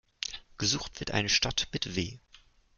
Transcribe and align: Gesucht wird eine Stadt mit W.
Gesucht 0.57 0.99
wird 0.99 1.11
eine 1.11 1.29
Stadt 1.29 1.67
mit 1.73 1.95
W. 1.95 2.17